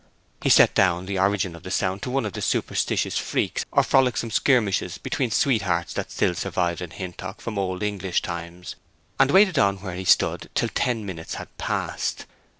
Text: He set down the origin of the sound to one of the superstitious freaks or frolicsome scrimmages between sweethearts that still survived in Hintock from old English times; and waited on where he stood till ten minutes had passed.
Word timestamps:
He 0.41 0.49
set 0.49 0.73
down 0.73 1.05
the 1.05 1.19
origin 1.19 1.55
of 1.55 1.61
the 1.61 1.69
sound 1.69 2.01
to 2.01 2.09
one 2.09 2.25
of 2.25 2.33
the 2.33 2.41
superstitious 2.41 3.19
freaks 3.19 3.67
or 3.71 3.83
frolicsome 3.83 4.31
scrimmages 4.31 4.97
between 4.97 5.29
sweethearts 5.29 5.93
that 5.93 6.09
still 6.09 6.33
survived 6.33 6.81
in 6.81 6.89
Hintock 6.89 7.39
from 7.39 7.59
old 7.59 7.83
English 7.83 8.23
times; 8.23 8.73
and 9.19 9.29
waited 9.29 9.59
on 9.59 9.77
where 9.77 9.93
he 9.93 10.05
stood 10.05 10.49
till 10.55 10.69
ten 10.69 11.05
minutes 11.05 11.35
had 11.35 11.55
passed. 11.59 12.25